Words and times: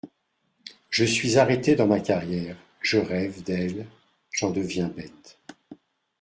Je 0.89 1.05
suis 1.05 1.37
arrêté 1.37 1.75
dans 1.75 1.85
ma 1.85 1.99
carrière 1.99 2.57
je 2.81 2.97
rêve, 2.97 3.43
d’elle… 3.43 3.85
j’en 4.31 4.49
deviens 4.49 4.87
bête. 4.89 5.37